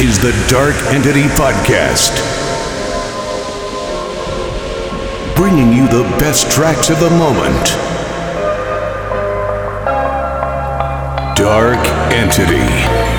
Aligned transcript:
is 0.00 0.18
the 0.18 0.32
Dark 0.48 0.74
Entity 0.92 1.22
Podcast. 1.34 2.14
Bringing 5.36 5.72
you 5.72 5.86
the 5.86 6.02
best 6.18 6.50
tracks 6.50 6.90
of 6.90 6.98
the 6.98 7.10
moment. 7.10 7.66
Dark 11.36 11.78
Entity. 12.12 13.13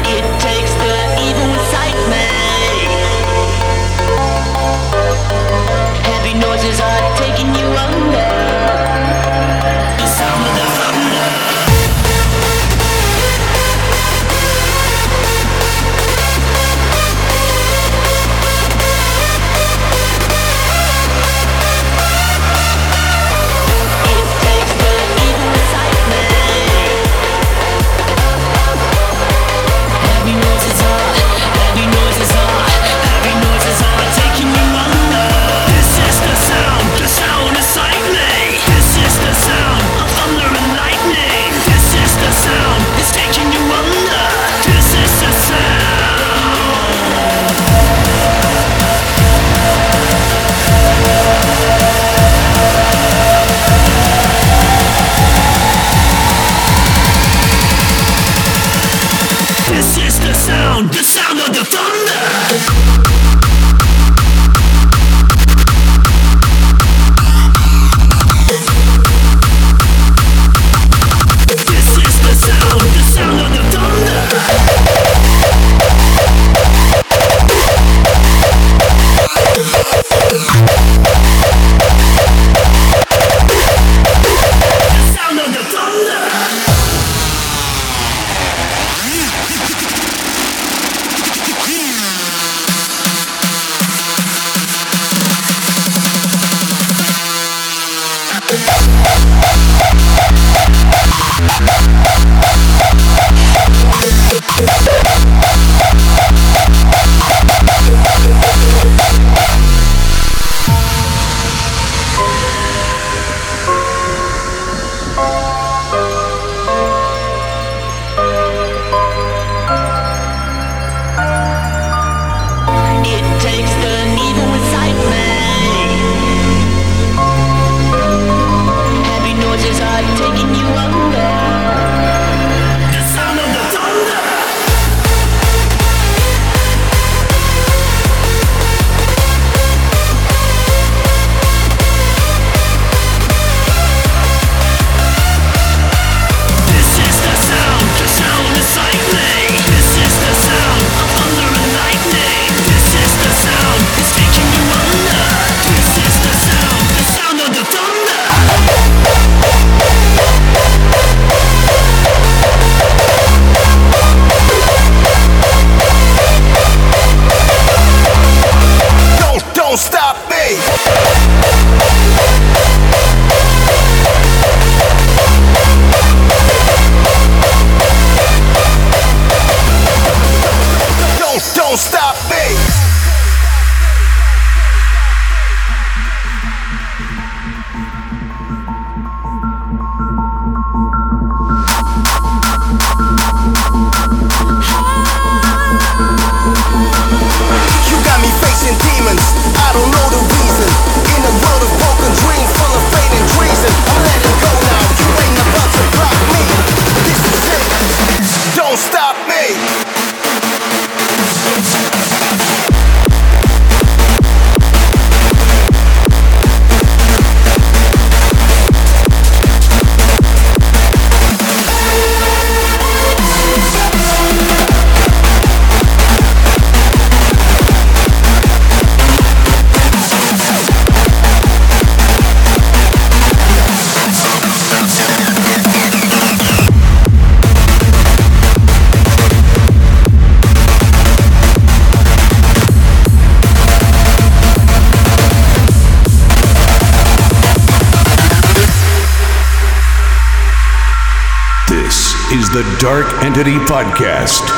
Entity 253.98 254.55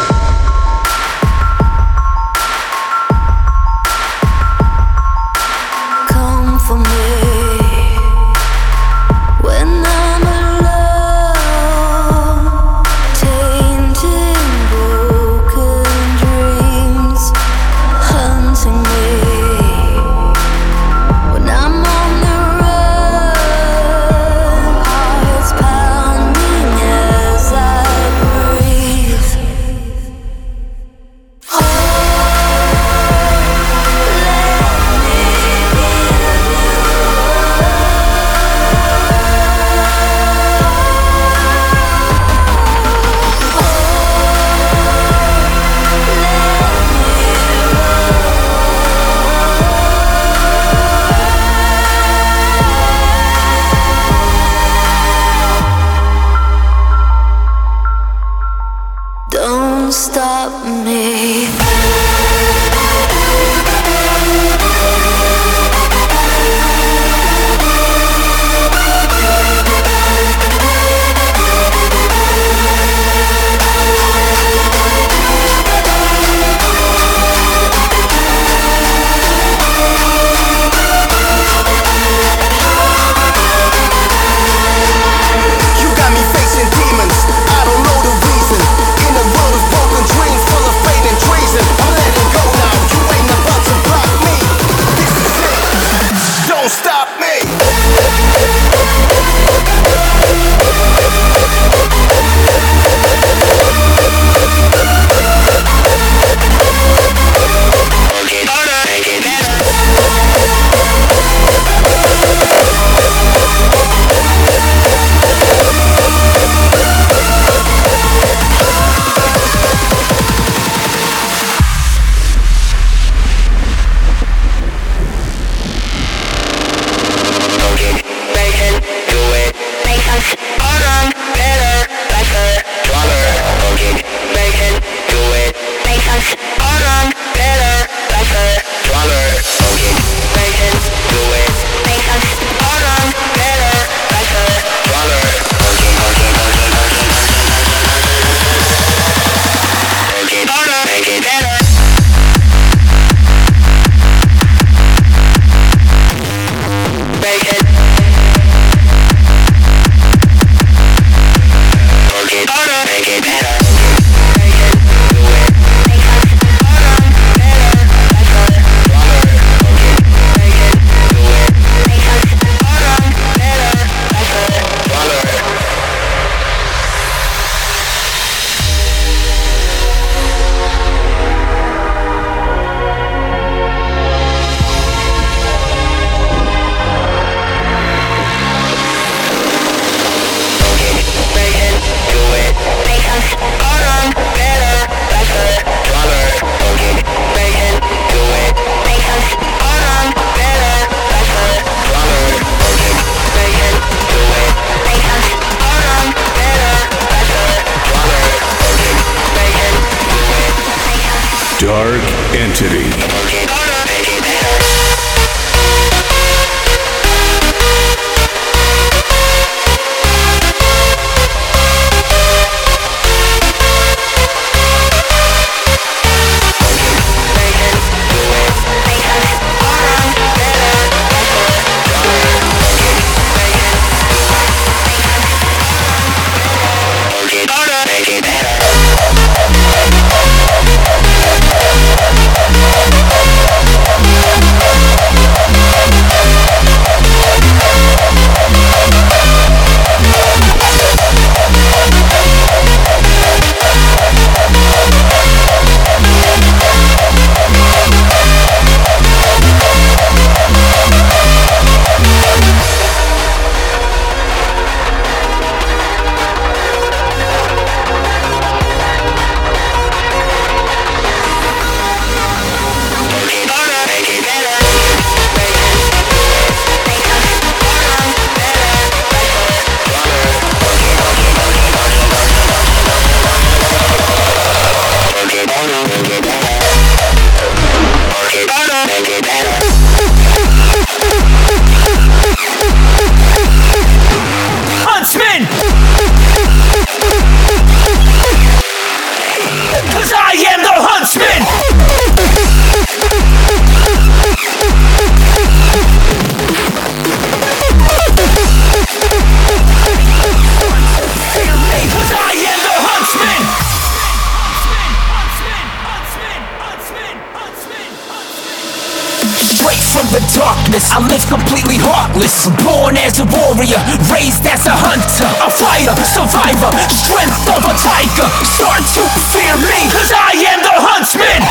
Born 322.63 322.95
as 322.95 323.19
a 323.19 323.25
warrior, 323.25 323.75
raised 324.07 324.47
as 324.47 324.66
a 324.68 324.71
hunter 324.71 325.27
A 325.44 325.51
fighter, 325.51 325.92
survivor, 326.07 326.71
strength 326.87 327.44
of 327.51 327.59
a 327.59 327.75
tiger. 327.75 328.23
Start 328.47 328.87
to 328.95 329.04
fear 329.35 329.51
me, 329.68 329.92
cause 329.92 330.16
I 330.16 330.31
am 330.47 330.63
the 330.63 330.71
huntsman. 330.71 331.44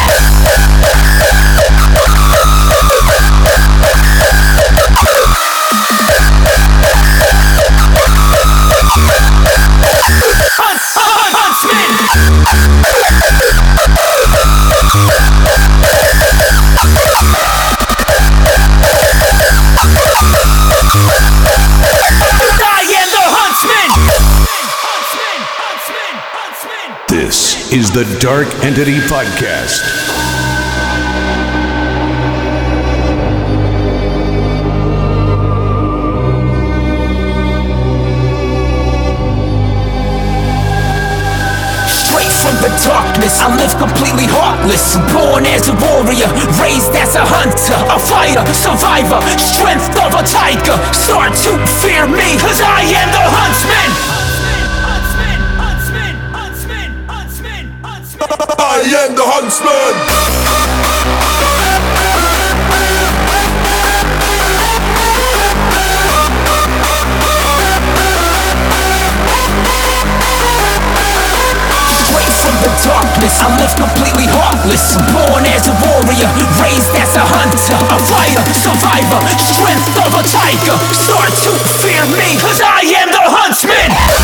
Huntsman. 12.57 13.46
This 27.09 27.73
is 27.73 27.91
the 27.91 28.05
Dark 28.21 28.47
Entity 28.65 28.99
Podcast. 29.09 30.06
Darkness. 42.85 43.41
I 43.41 43.49
live 43.57 43.73
completely 43.79 44.27
heartless. 44.29 44.97
Born 45.13 45.47
as 45.47 45.69
a 45.69 45.75
warrior, 45.79 46.29
raised 46.61 46.93
as 46.97 47.15
a 47.17 47.25
hunter, 47.25 47.79
a 47.89 47.99
fighter, 47.99 48.45
survivor, 48.53 49.21
strength 49.39 49.93
of 49.97 50.13
a 50.13 50.23
tiger. 50.27 50.77
Start 50.93 51.33
to 51.47 51.53
fear 51.81 52.07
me, 52.09 52.37
cause 52.41 52.61
I 52.61 52.83
am 52.85 53.09
the 53.13 53.25
huntsman, 53.25 53.91
huntsman, 54.85 55.39
huntsman, 55.57 56.15
huntsman, 56.35 56.91
huntsman, 57.09 57.09
huntsman, 57.09 57.65
huntsman. 57.83 58.29
I 58.59 58.81
am 59.05 59.15
the 59.15 59.25
huntsman. 59.25 60.16
The 72.67 72.75
darkness. 72.83 73.39
I 73.39 73.49
live 73.63 73.75
completely 73.79 74.27
heartless. 74.27 74.99
Born 75.15 75.47
as 75.47 75.71
a 75.71 75.75
warrior, 75.87 76.31
raised 76.59 76.91
as 76.99 77.15
a 77.15 77.23
hunter 77.23 77.79
A 77.95 77.99
fighter, 78.11 78.43
survivor, 78.51 79.23
strength 79.39 79.95
of 80.03 80.11
a 80.11 80.23
tiger. 80.27 80.77
Start 80.91 81.31
to 81.47 81.53
fear 81.79 82.03
me, 82.11 82.35
cause 82.43 82.61
I 82.61 82.83
am 82.99 83.09
the 83.15 83.23
huntsman 83.23 84.16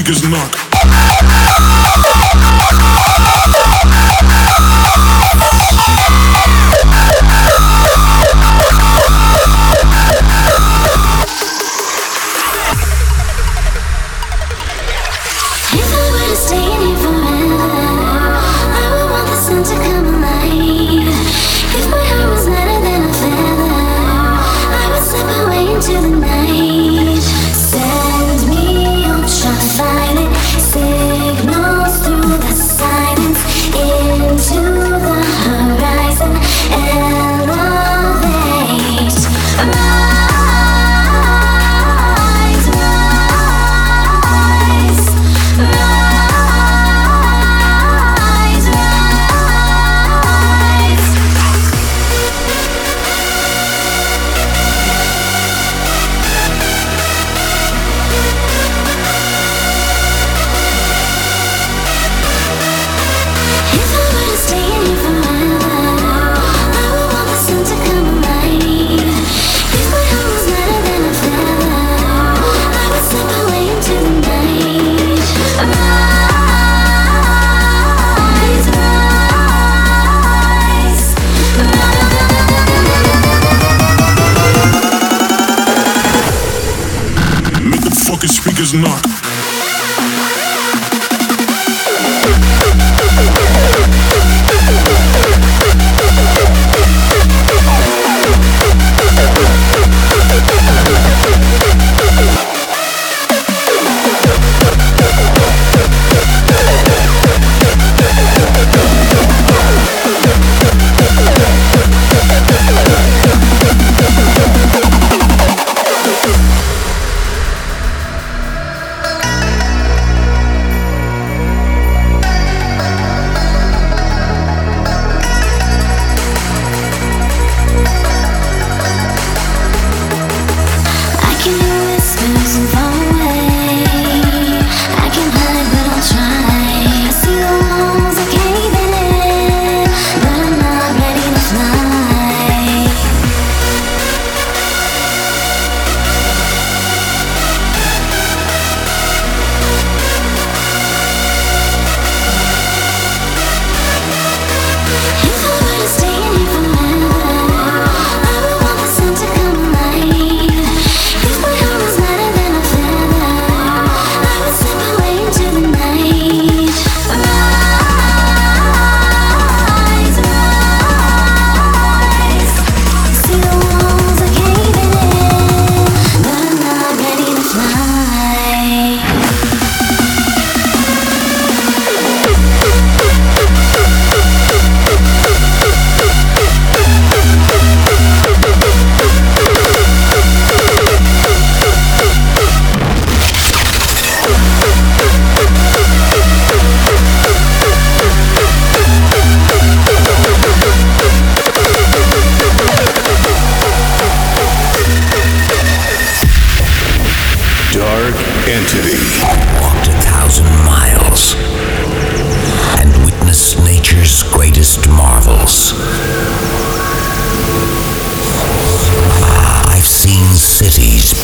speakers 0.00 0.22
knock. 0.30 0.59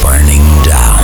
Burning 0.07 0.63
down 0.63 0.96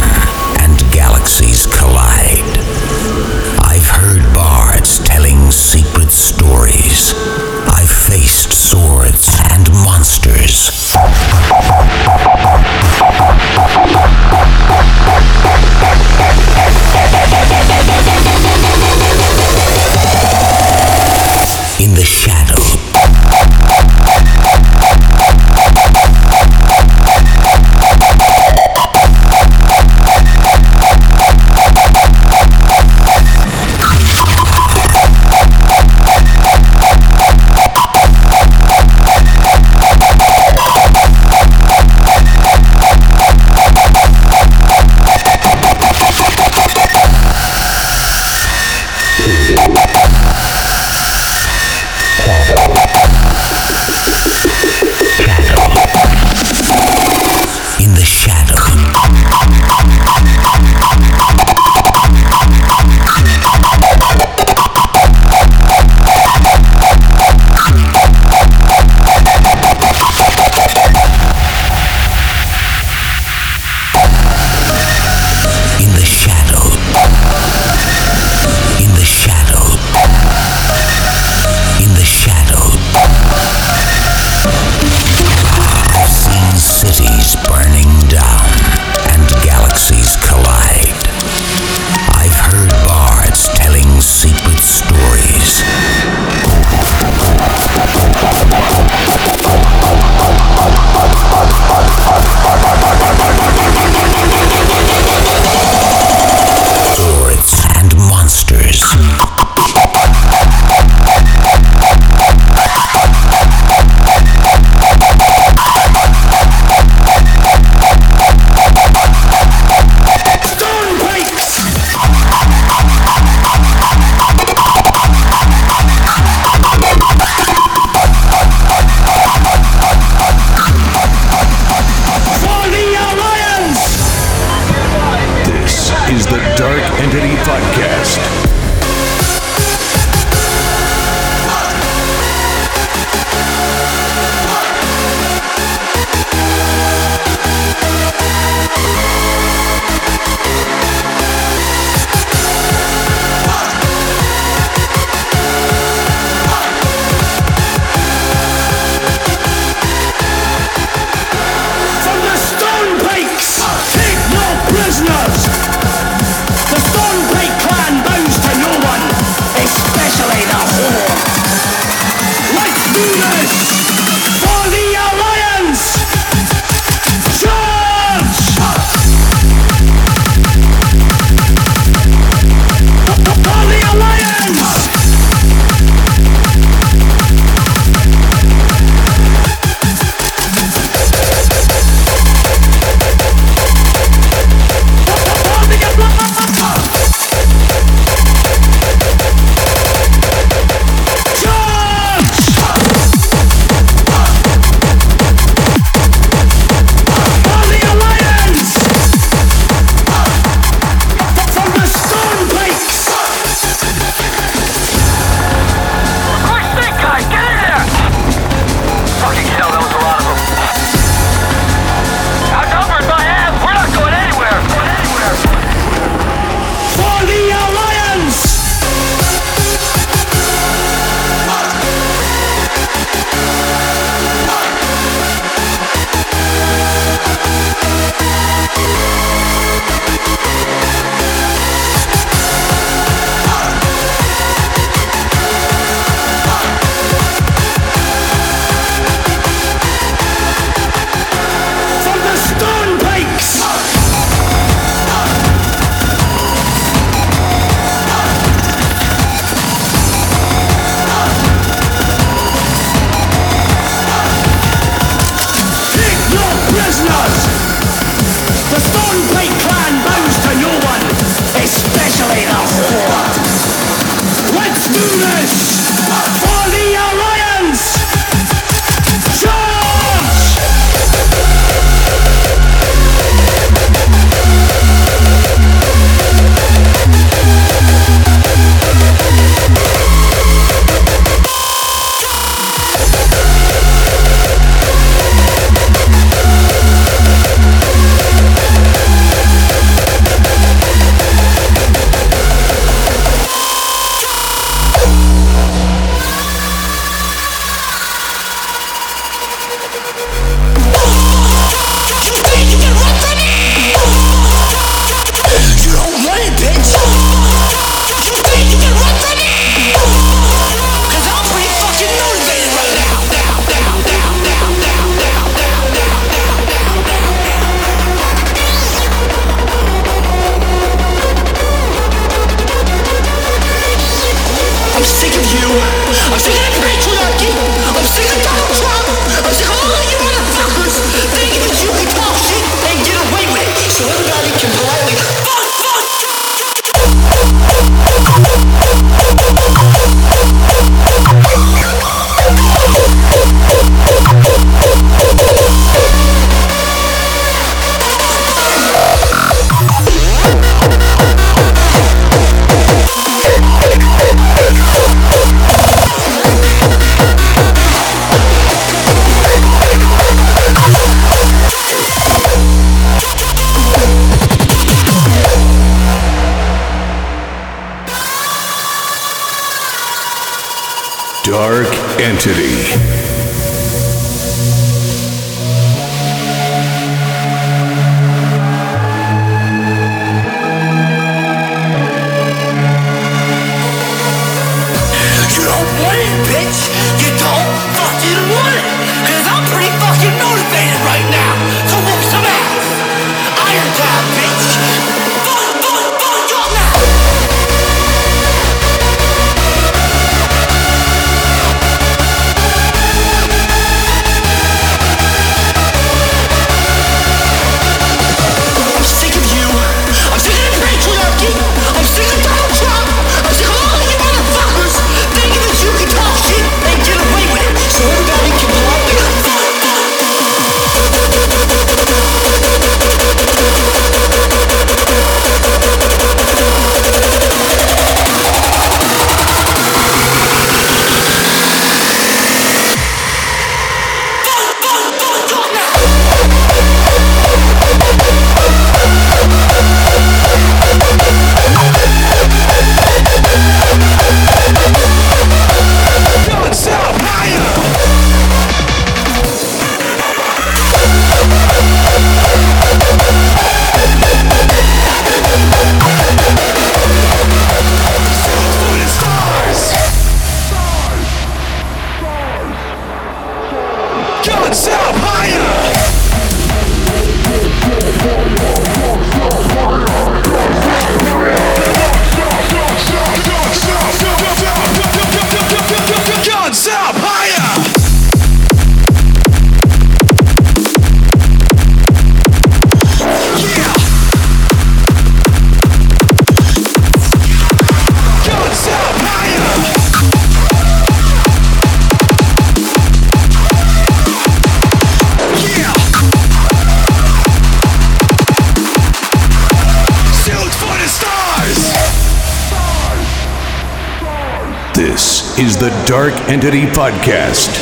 Entity 516.52 516.84
Podcast. 516.84 517.81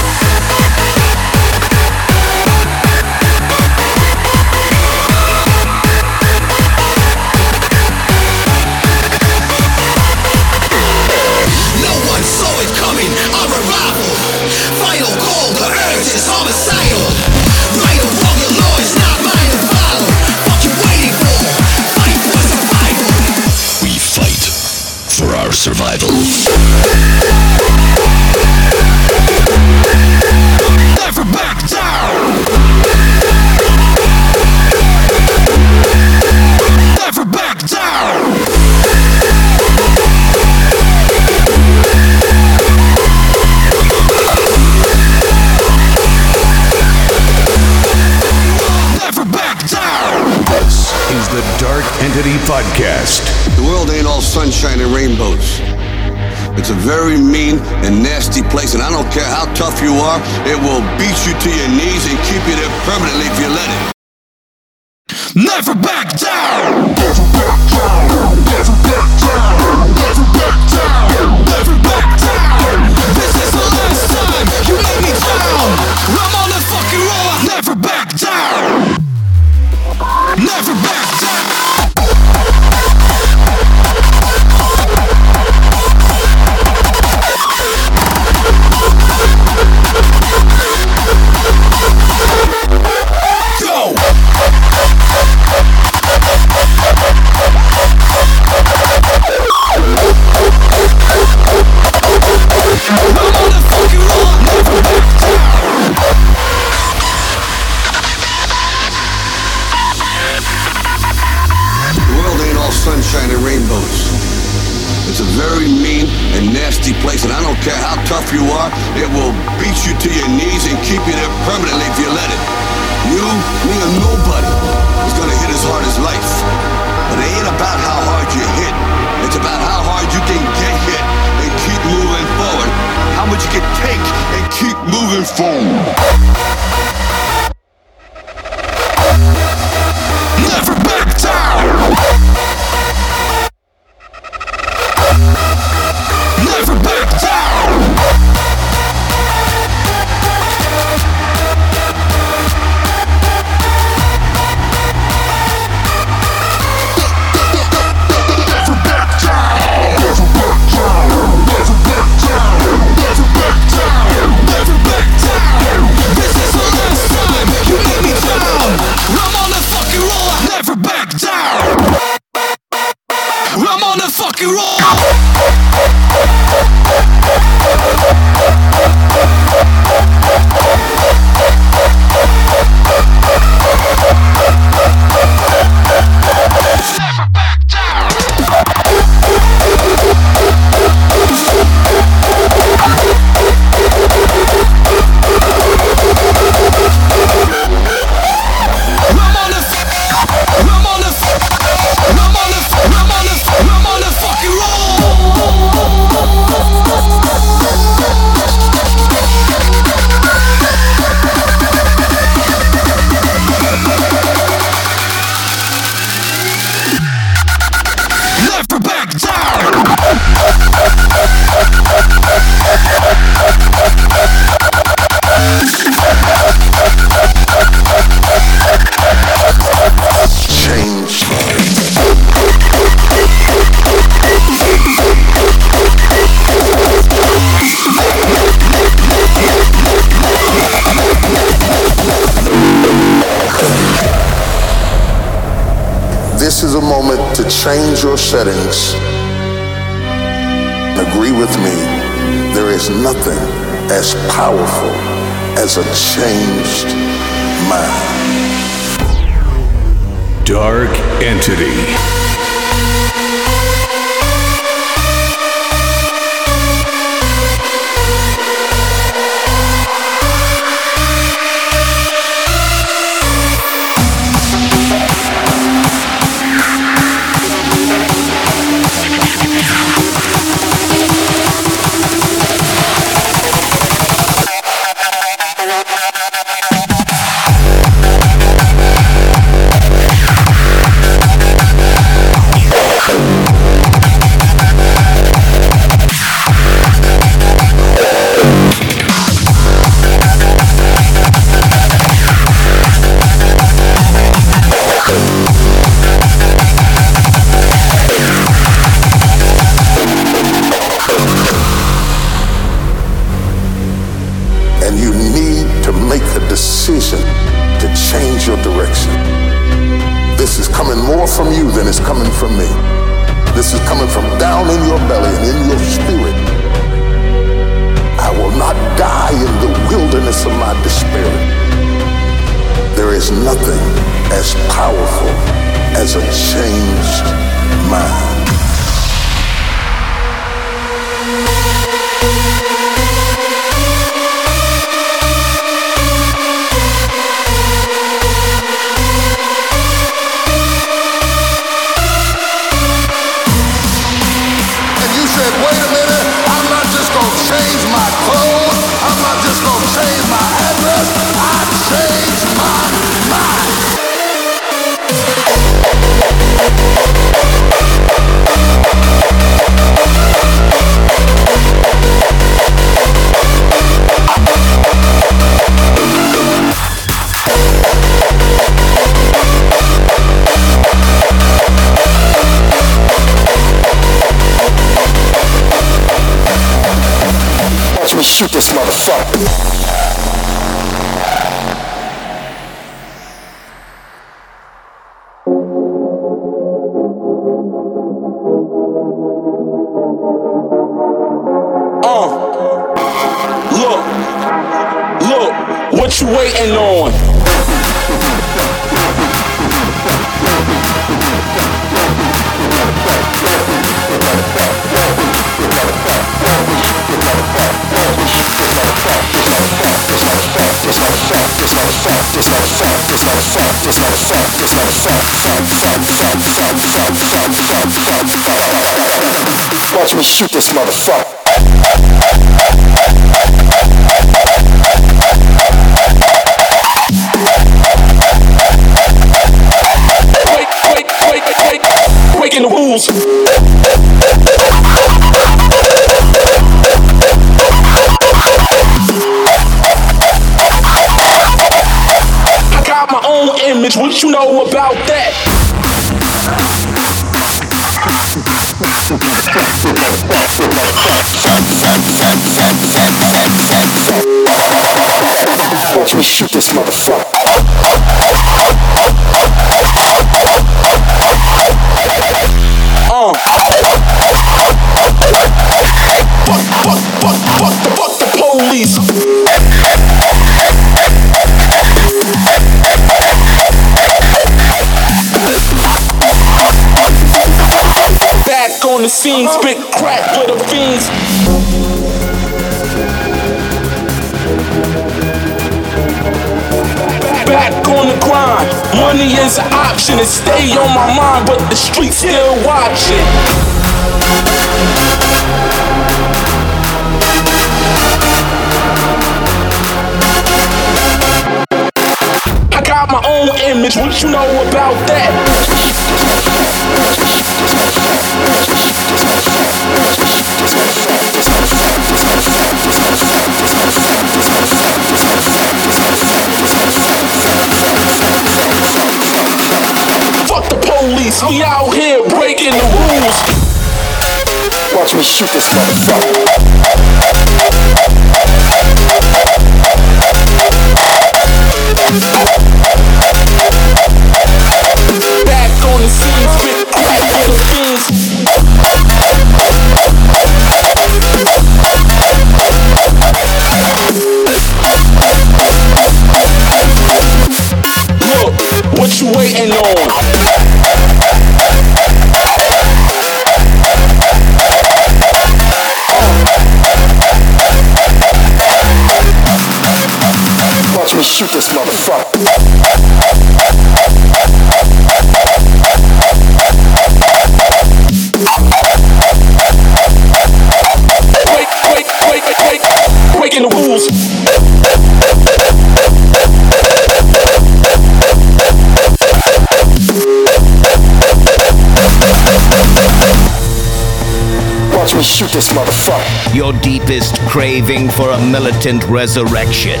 this 595.54 595.72
motherfucker. 595.72 596.52
Your 596.52 596.72
deepest 596.72 597.38
craving 597.42 598.08
for 598.08 598.30
a 598.30 598.46
militant 598.50 599.04
resurrection 599.04 600.00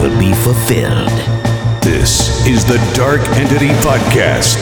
will 0.00 0.18
be 0.18 0.32
fulfilled. 0.32 1.10
This 1.80 2.44
is 2.44 2.64
the 2.64 2.78
Dark 2.92 3.20
Entity 3.36 3.68
Podcast. 3.86 4.60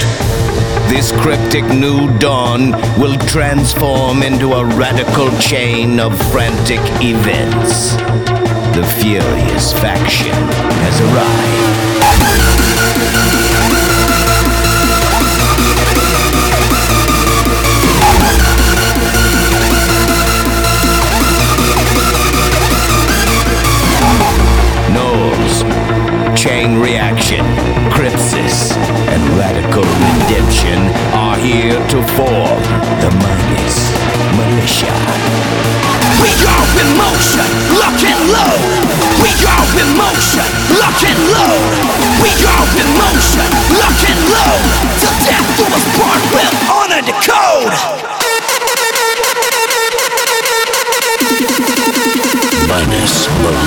This 0.90 1.12
cryptic 1.12 1.64
new 1.64 2.10
dawn 2.18 2.72
will 3.00 3.16
transform 3.26 4.22
into 4.22 4.52
a 4.52 4.66
radical 4.76 5.30
chain 5.38 5.98
of 5.98 6.12
frantic 6.30 6.80
events. 7.00 7.96
The 8.76 8.84
furious 9.00 9.72
faction 9.72 10.34
has 10.34 11.00
arrived. 11.00 11.37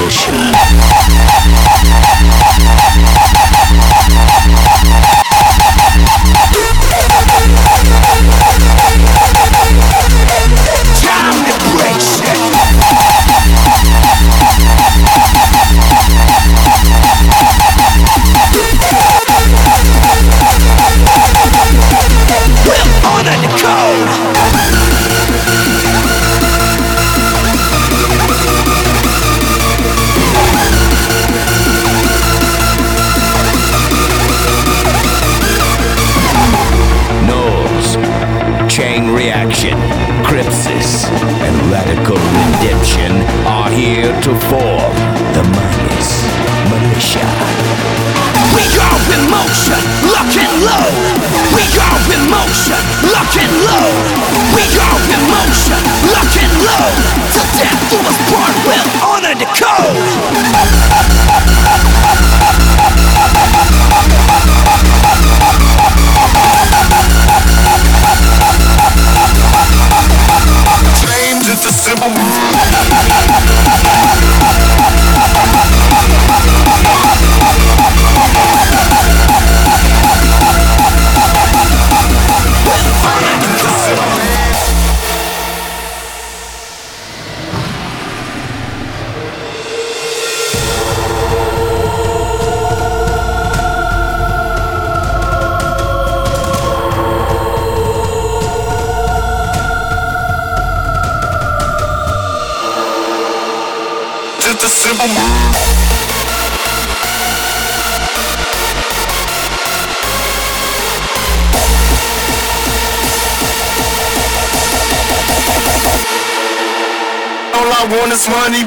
Mission. 0.06 0.52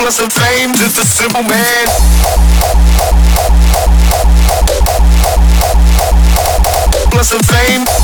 lust 0.05 0.21
and 0.21 0.31
fame, 0.31 0.75
just 0.75 0.99
a 0.99 1.07
simple 1.07 1.43
man. 1.45 1.87
Lust 7.15 7.33
and 7.33 7.47
fame. 7.47 8.04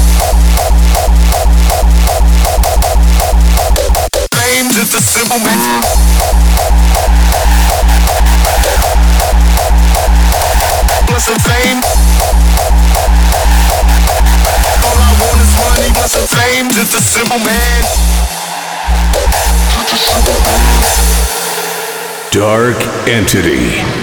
entity. 23.09 24.00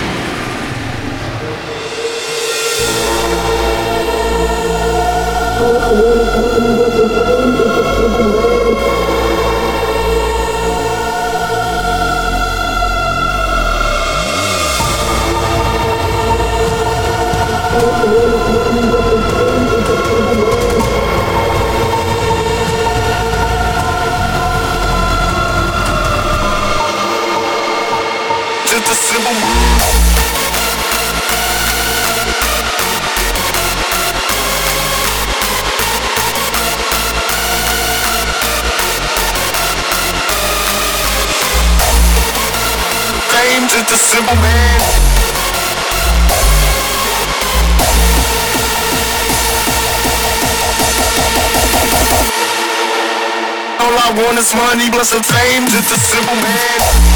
want 54.17 54.35
this 54.35 54.53
money, 54.55 54.89
bless 54.89 55.13
and 55.13 55.25
fame, 55.25 55.67
just 55.67 55.91
a 55.91 55.99
simple 55.99 56.35
man. 56.35 57.06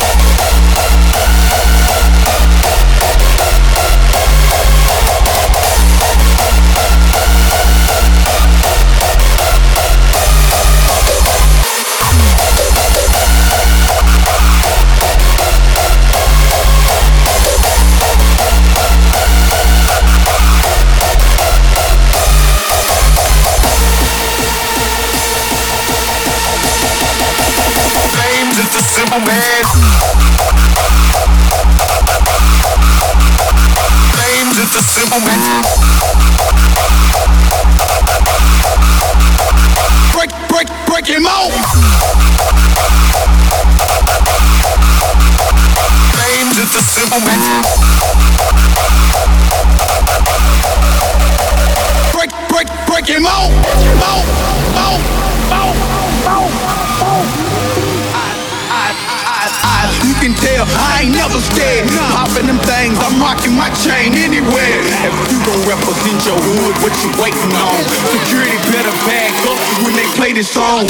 Never 61.21 61.37
scared. 61.53 61.85
Popping 62.17 62.47
them 62.49 62.57
things, 62.65 62.97
I'm 62.97 63.21
rocking 63.21 63.53
my 63.53 63.69
chain 63.85 64.17
anywhere. 64.17 64.81
If 65.05 65.13
you 65.29 65.37
gon' 65.45 65.61
represent 65.69 66.17
your 66.25 66.39
hood, 66.41 66.73
what 66.81 66.93
you 67.05 67.13
waiting 67.21 67.53
on? 67.53 67.77
Security 68.25 68.57
better 68.73 68.95
back 69.05 69.29
up 69.45 69.61
when 69.85 69.93
they 69.93 70.09
play 70.17 70.33
this 70.33 70.49
song. 70.49 70.89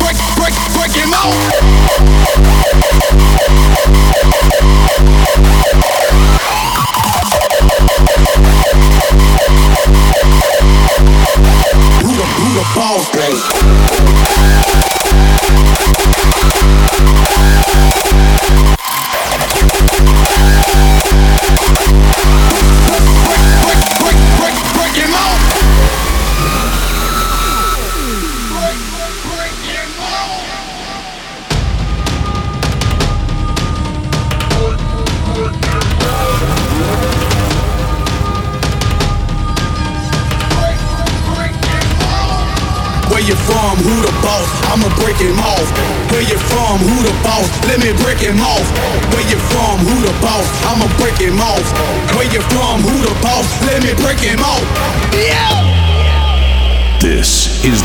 Break, 0.00 0.16
break, 0.40 0.56
break 0.72 0.92
him 0.96 1.12
out. 1.12 1.36
Who 12.00 12.10
the, 12.16 12.24
who 12.24 12.48
the 12.56 12.64
boss, 12.74 13.04
babe? 13.12 14.67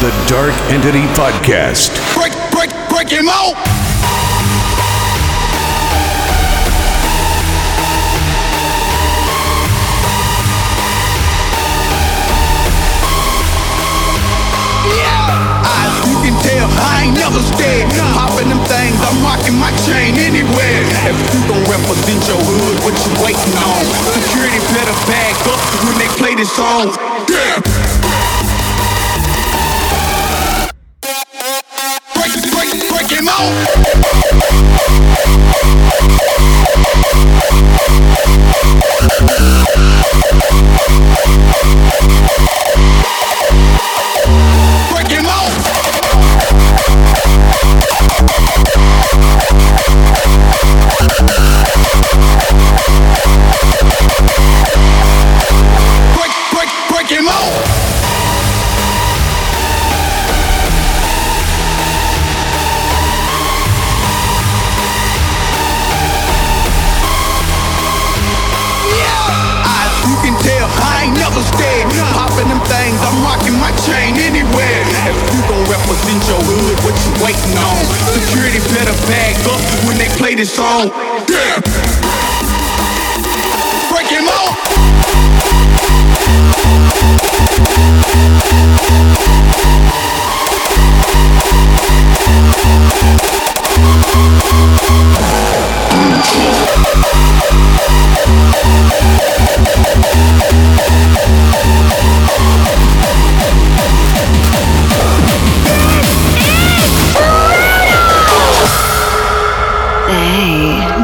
The 0.04 0.12
Dark 0.28 0.52
Entity 0.68 1.08
Podcast. 1.16 1.96
Break, 2.12 2.36
break, 2.52 2.68
break 2.92 3.08
him 3.08 3.30
out. 3.32 3.56
I 16.76 17.08
ain't 17.08 17.16
never 17.16 17.40
scared. 17.40 17.88
Popping 18.12 18.50
them 18.50 18.60
things, 18.68 19.00
I'm 19.08 19.24
rocking 19.24 19.56
my 19.56 19.72
chain 19.88 20.20
anywhere. 20.20 20.84
If 21.08 21.16
you 21.32 21.48
gon' 21.48 21.64
represent 21.64 22.28
your 22.28 22.44
hood, 22.44 22.76
what 22.84 22.92
you 22.92 23.12
waiting 23.24 23.56
on? 23.56 23.84
Security 24.20 24.60
better 24.76 24.96
back 25.08 25.36
up 25.48 25.60
when 25.88 25.96
they 25.98 26.12
play 26.20 26.36
this 26.36 26.52
song. 26.52 26.92
Yeah. 27.32 27.83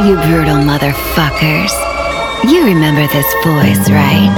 You 0.09 0.15
brutal 0.15 0.55
motherfuckers. 0.55 1.71
You 2.49 2.65
remember 2.65 3.05
this 3.13 3.31
voice, 3.43 3.91
right? 3.91 4.33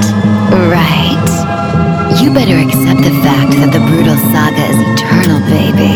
Right. 0.68 2.22
You 2.22 2.34
better 2.34 2.58
accept 2.58 3.00
the 3.00 3.16
fact 3.24 3.52
that 3.52 3.72
the 3.72 3.80
brutal 3.80 4.18
saga 4.34 4.66
is 4.68 4.80
eternal, 4.92 5.40
baby. 5.48 5.96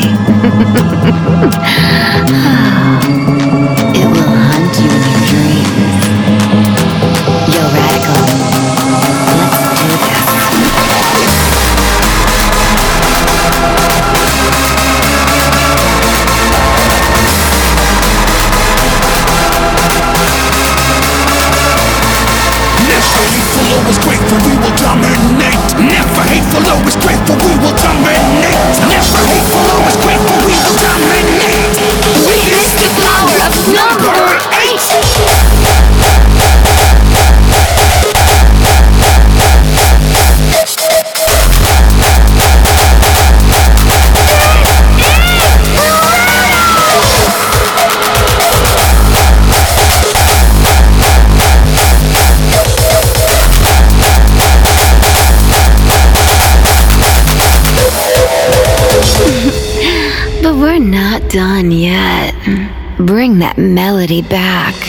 Ah. 2.28 3.64
That 64.08 64.30
back. 64.30 64.84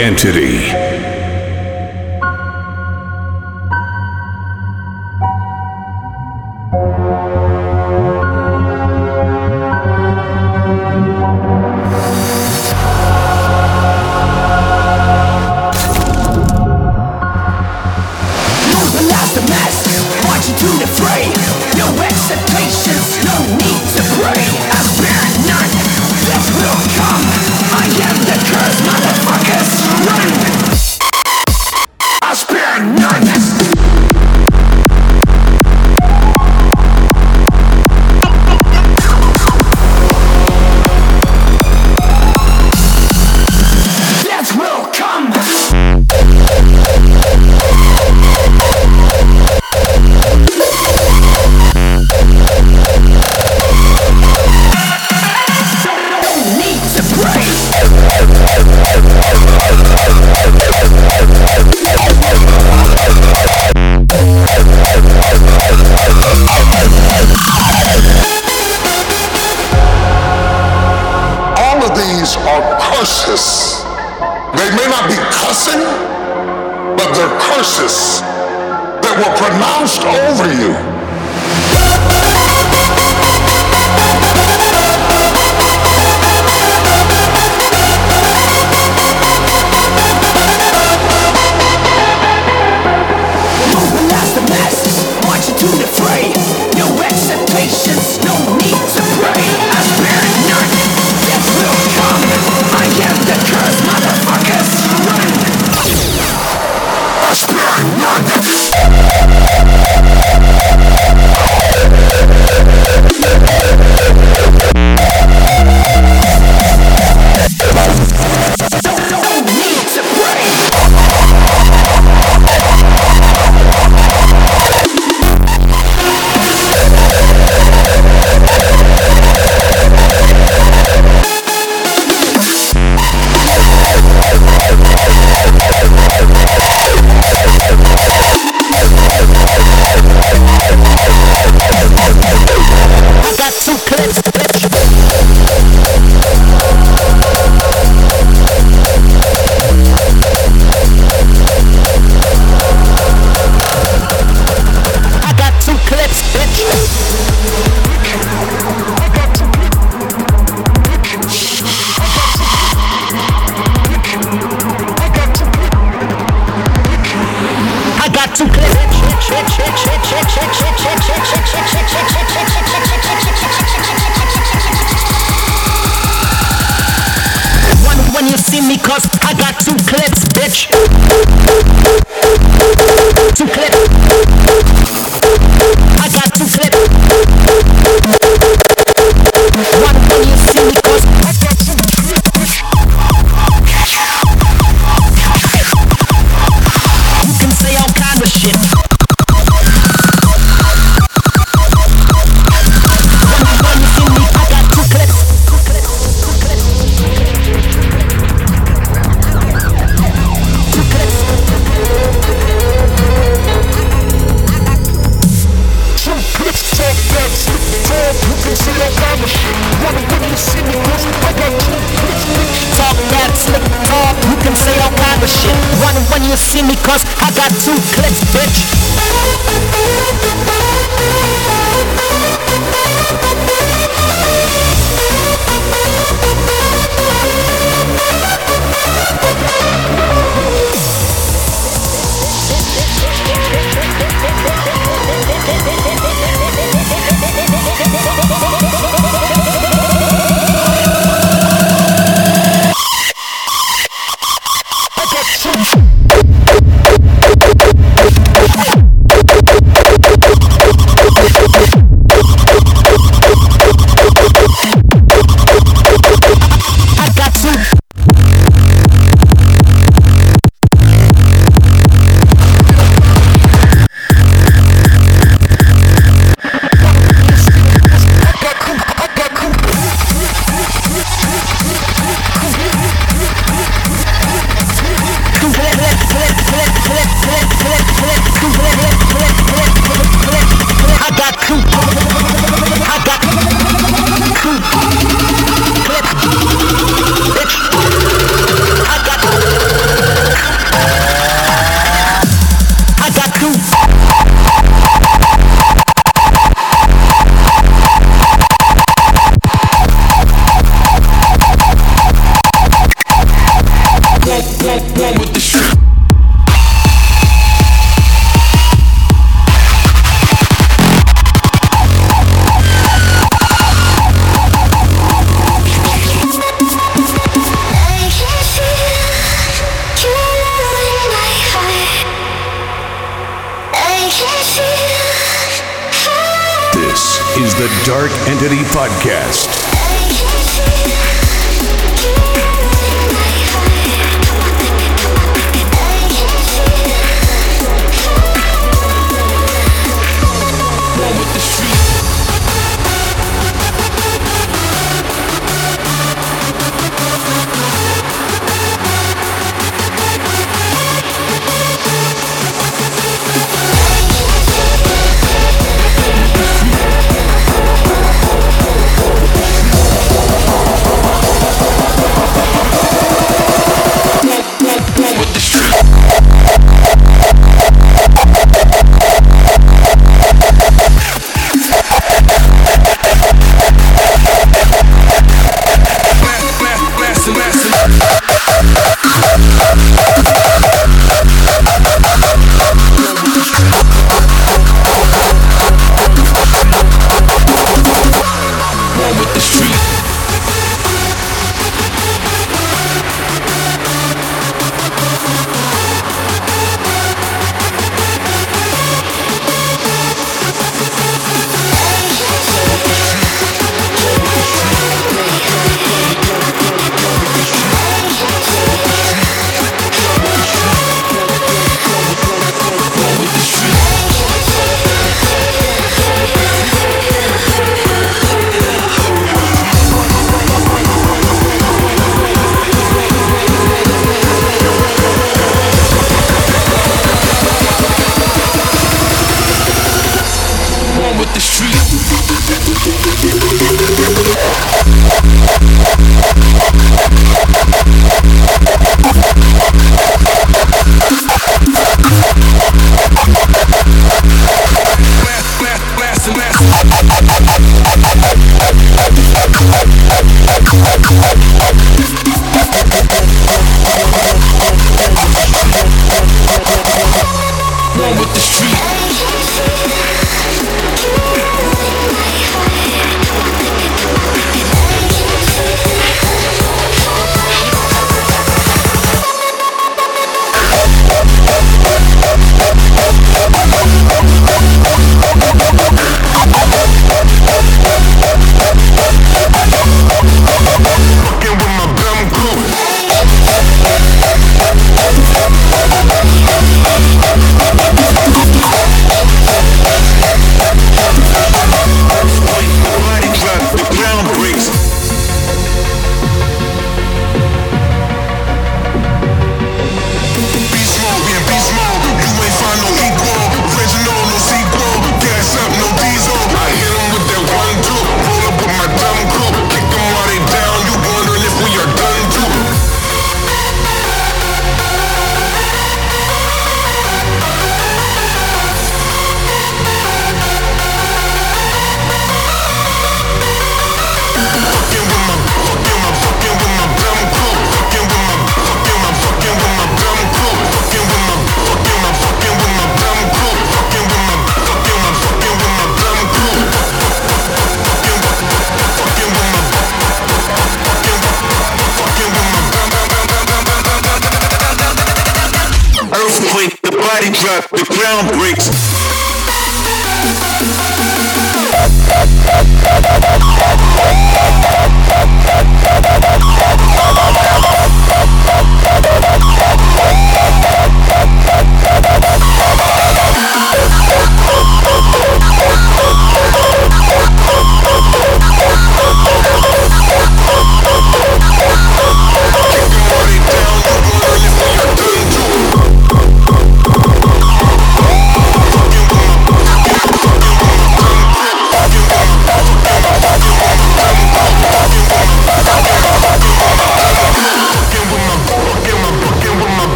Entity. 0.00 0.59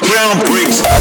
Ground 0.00 0.44
breaks. 0.46 0.91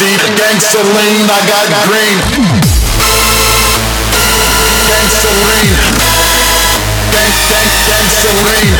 OG 0.00 0.08
gangster 0.32 0.80
lean, 0.80 1.28
I 1.28 1.44
got 1.44 1.68
green. 1.84 2.16
Gangster 4.88 5.28
lean. 5.44 5.76
Gang, 7.12 7.36
gang, 7.52 7.68
gangster 7.84 8.32
lean. 8.32 8.72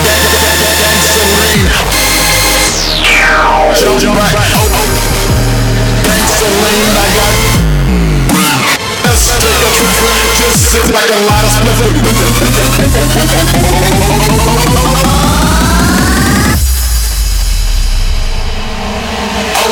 Gang, 0.00 0.24
gang, 0.32 0.56
gang, 0.64 0.80
gangster 0.80 1.28
lean. 1.36 1.68
Jump, 3.76 4.00
jump 4.00 4.16
back. 4.16 4.32
Oh, 4.32 4.64
oh. 4.64 4.88
Gangster 6.08 6.48
lean, 6.48 6.96
I 6.96 7.12
got 7.12 7.28
a. 7.28 7.52
Just 10.40 10.72
sit 10.72 10.88
back 10.88 11.04
and 11.12 11.20
light 11.28 11.44
a 15.44 15.51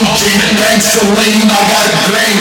OG 0.01 0.57
gangster 0.57 1.05
lean, 1.05 1.45
I 1.45 1.61
got 1.69 1.91
green. 2.09 2.41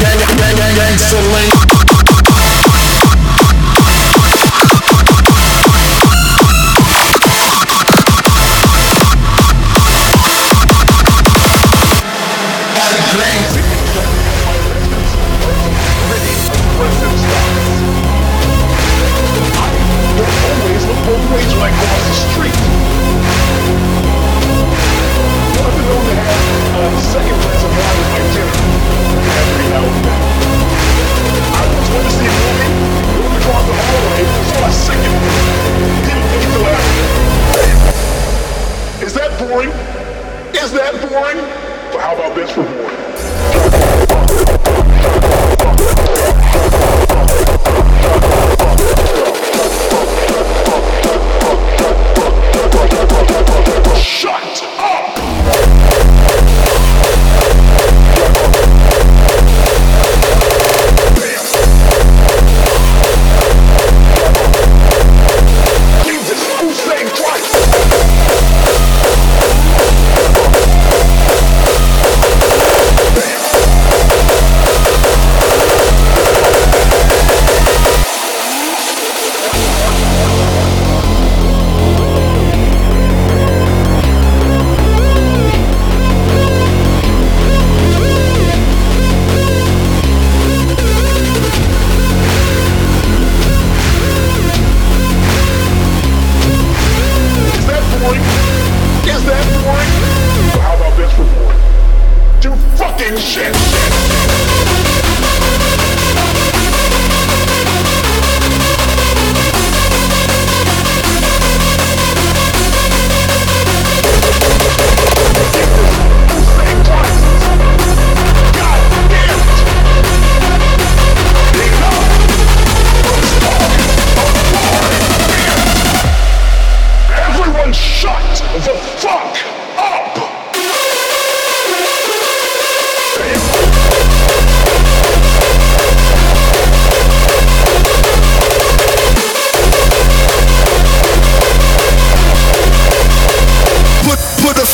Gang, 0.00 0.56
gang, 0.56 0.76
gang. 0.76 1.77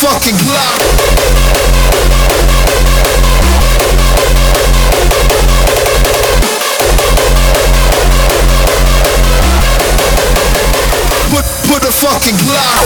fucking 0.04 0.36
Glock. 0.36 0.80
put 11.66 11.82
a 11.82 11.90
fucking 11.90 12.36
Glock. 12.36 12.84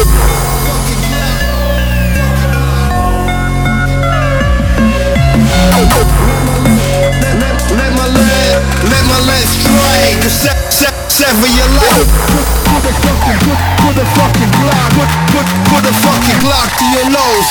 Let 8.91 9.05
my 9.07 9.19
legs 9.27 9.51
strike, 9.59 10.23
sever 11.11 11.49
your 11.49 11.67
life. 11.67 12.58
sticky 16.29 16.45
to 16.77 16.85
your 16.85 17.11
nose. 17.11 17.49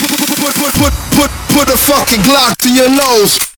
Put, 0.00 0.10
put, 0.10 0.28
put, 0.28 0.38
put, 0.40 0.54
put, 0.56 0.72
put, 0.80 0.92
put, 1.10 1.30
put 1.48 1.68
a 1.68 1.76
fucking 1.76 2.20
Glock 2.22 2.56
to 2.58 2.72
your 2.72 2.88
nose. 2.88 3.51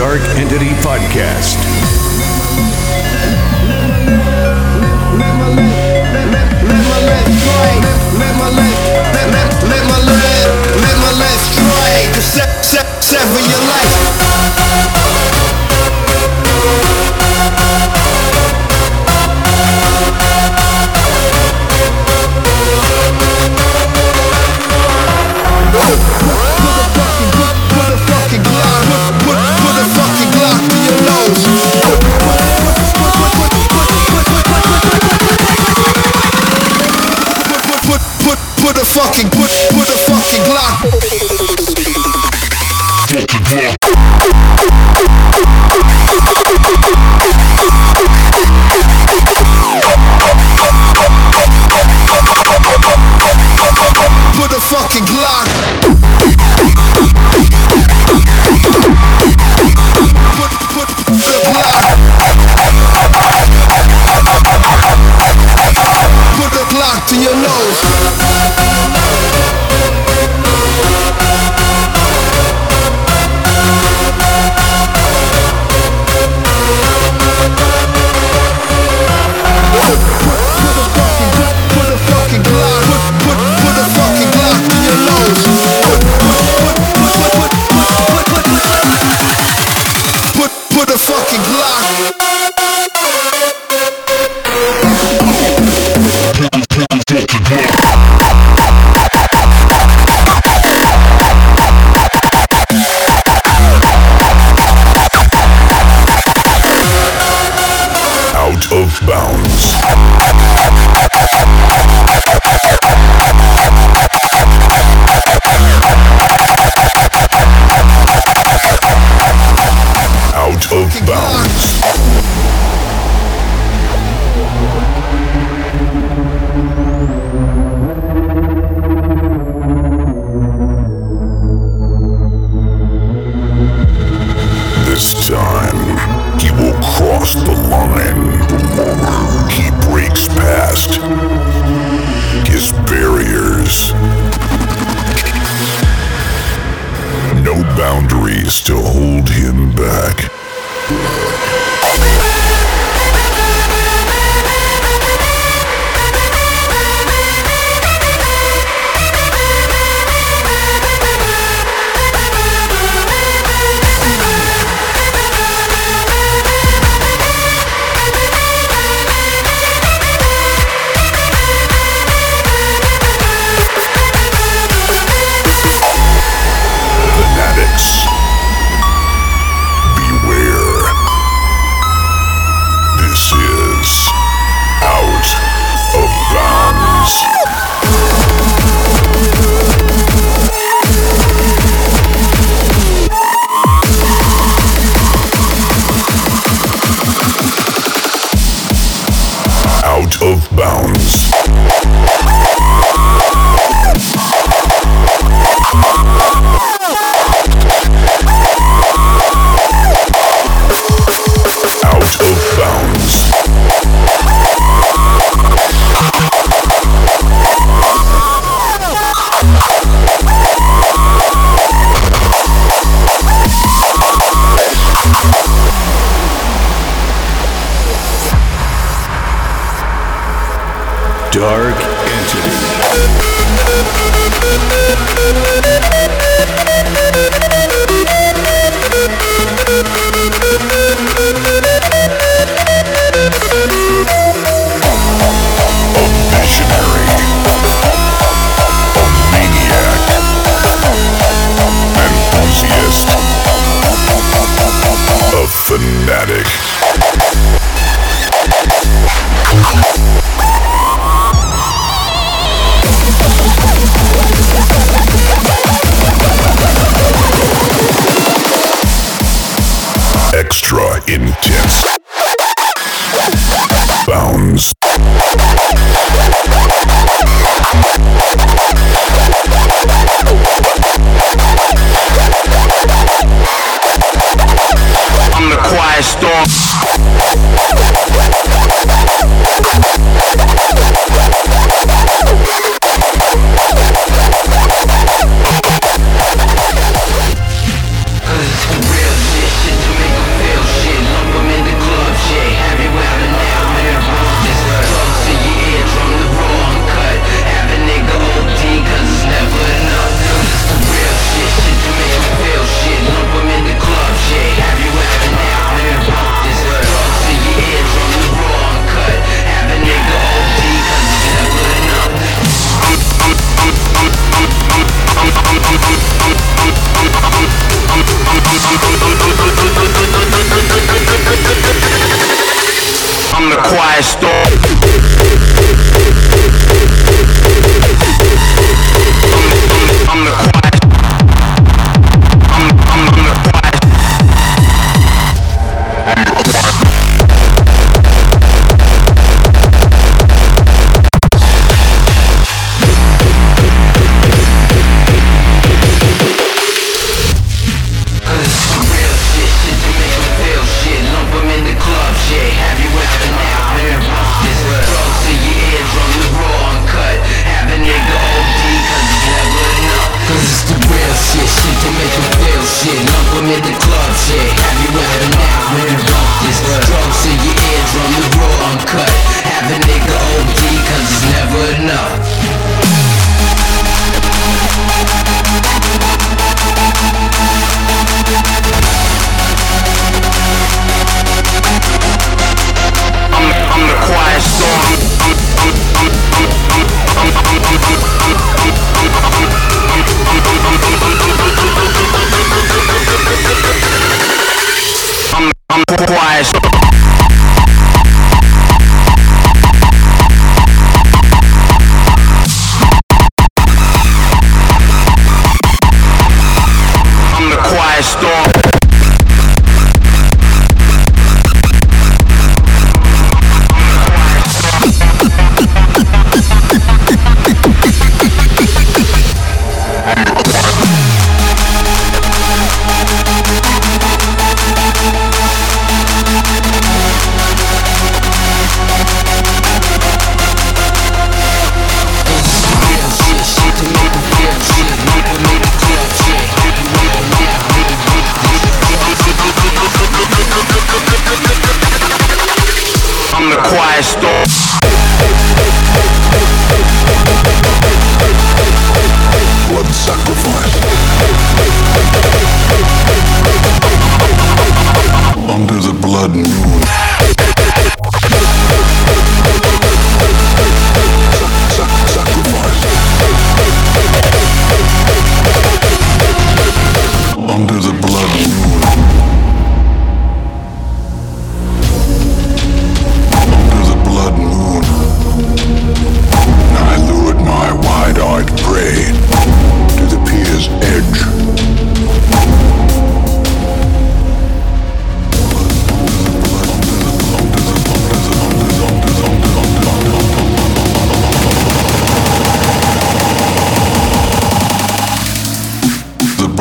Dark 0.00 0.22
Entity 0.38 0.70
Podcast. 0.80 1.69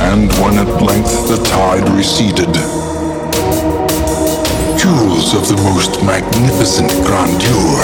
and 0.00 0.32
when 0.40 0.58
at 0.58 0.82
length 0.82 1.28
the 1.28 1.36
tide 1.44 1.88
receded, 1.90 2.52
jewels 4.78 5.34
of 5.34 5.46
the 5.46 5.60
most 5.62 6.02
magnificent 6.02 6.90
grandeur 7.04 7.80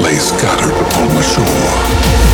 lay 0.00 0.14
scattered 0.14 0.76
upon 0.86 1.08
the 1.08 1.22
shore. 1.22 2.27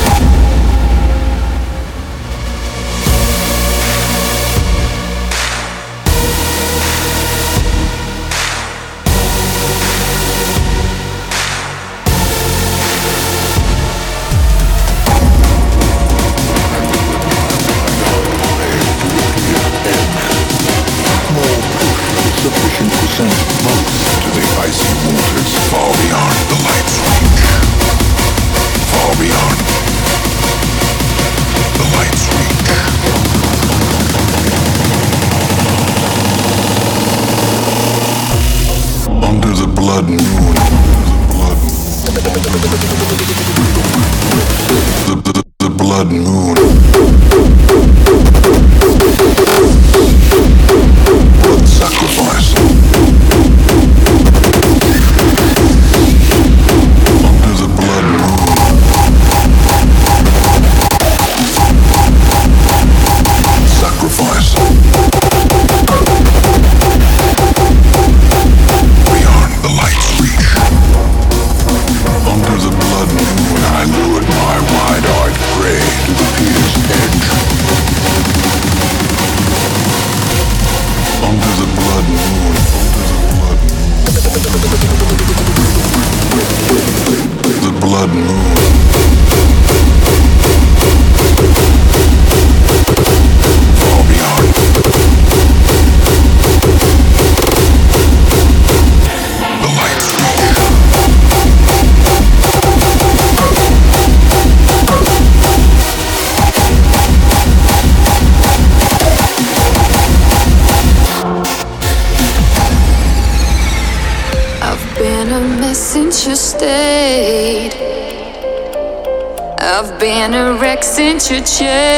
your 121.30 121.40
change. 121.40 121.93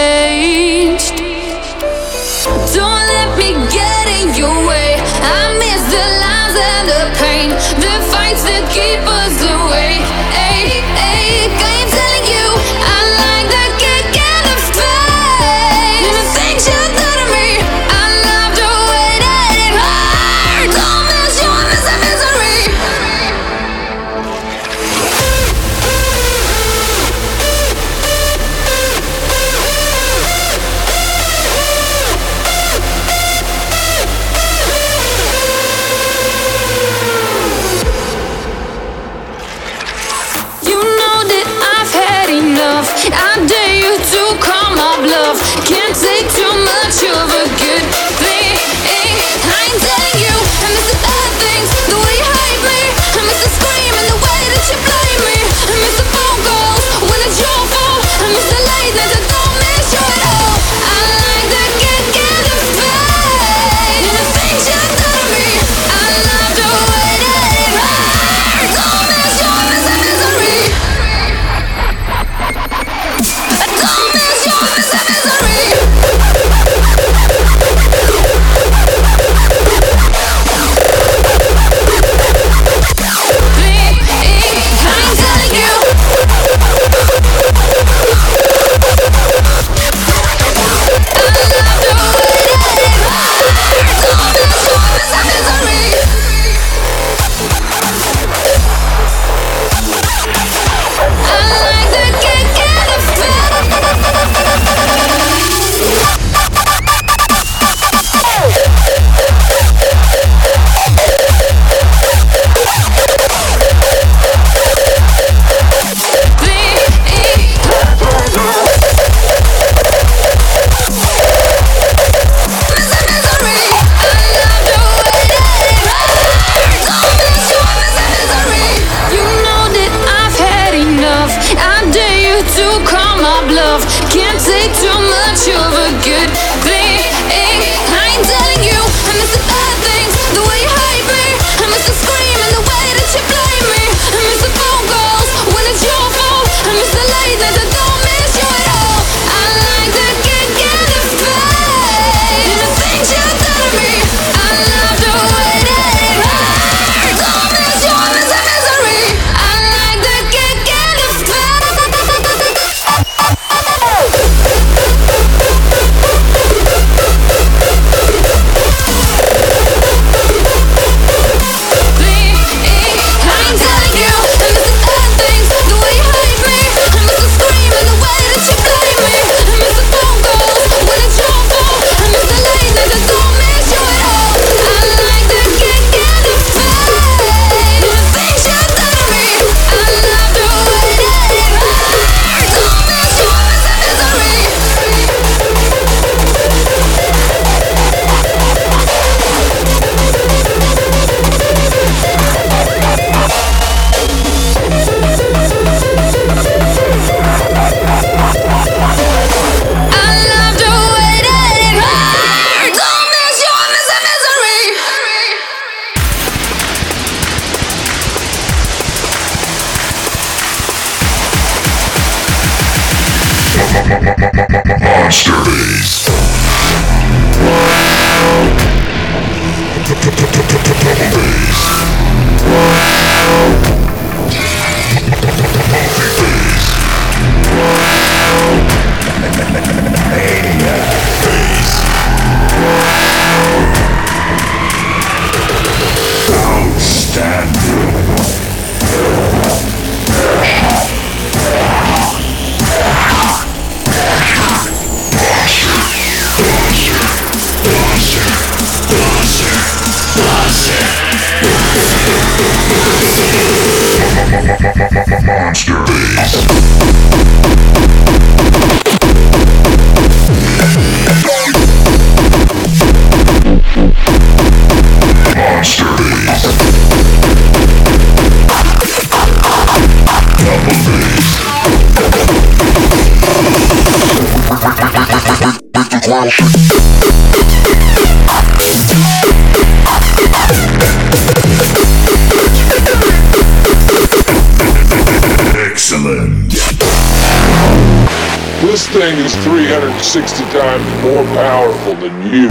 360 300.16 300.58
times 300.58 301.02
more 301.02 301.24
powerful 301.34 301.94
than 301.96 302.22
you. 302.32 302.48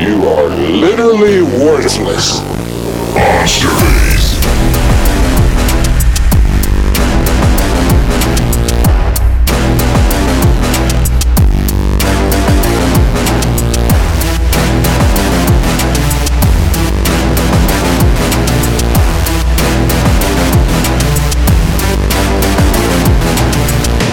You 0.00 0.26
are 0.26 0.48
literally 0.48 1.42
worthless. 1.42 2.40
Monsterbass. 3.12 4.40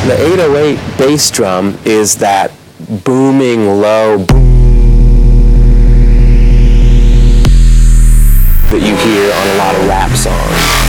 The 0.05 0.17
808 0.33 0.97
bass 0.97 1.31
drum 1.31 1.77
is 1.85 2.17
that 2.17 2.51
booming 2.91 3.79
low 3.79 4.17
boom 4.17 4.41
that 8.69 8.81
you 8.81 8.93
hear 8.97 9.31
on 9.33 9.47
a 9.47 9.55
lot 9.55 9.75
of 9.75 9.87
rap 9.87 10.11
songs. 10.11 10.81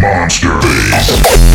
Monsterbass. 0.00 1.49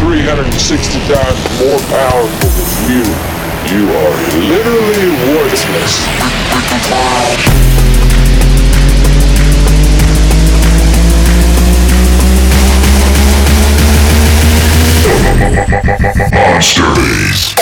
360 0.00 0.98
times 1.12 1.40
more 1.60 1.78
powerful 1.92 2.48
than 2.56 2.70
you. 2.88 3.04
You 3.68 3.84
are 3.92 4.16
literally 4.48 5.10
worthless. 5.28 5.94
Monsterbass. 16.32 17.54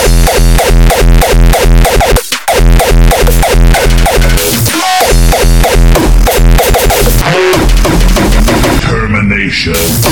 Termination. 8.80 10.07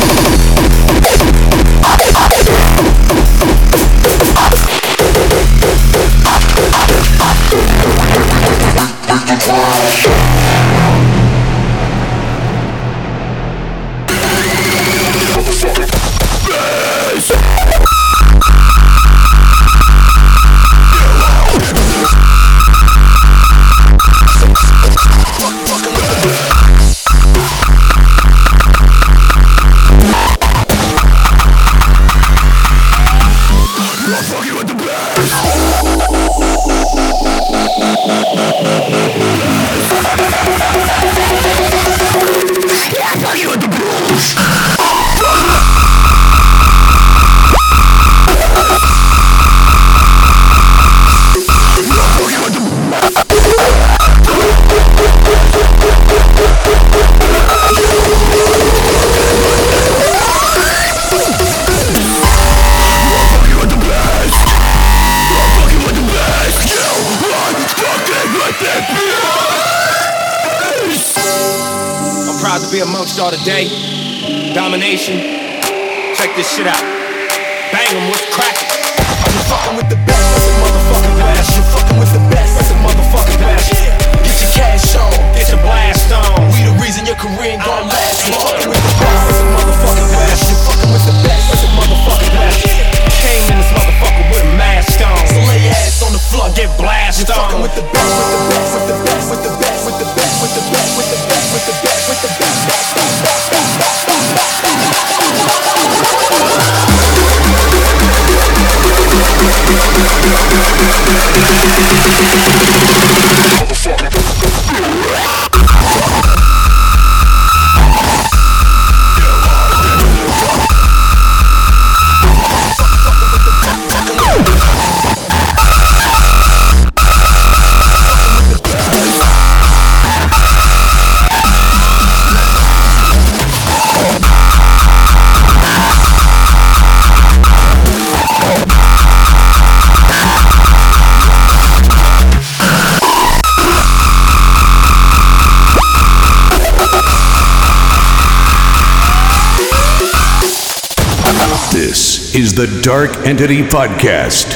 Entity 153.26 153.64
Podcast. 153.64 154.55